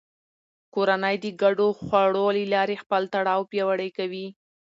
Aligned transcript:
کورنۍ 0.73 1.15
د 1.23 1.25
ګډو 1.41 1.67
خوړو 1.81 2.25
له 2.37 2.45
لارې 2.53 2.75
خپل 2.83 3.01
تړاو 3.13 3.41
پیاوړی 3.51 3.89
کوي 3.97 4.27